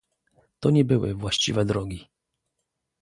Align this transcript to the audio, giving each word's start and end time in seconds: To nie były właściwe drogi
To 0.59 0.69
nie 0.71 0.85
były 0.85 1.13
właściwe 1.13 1.65
drogi 1.65 2.09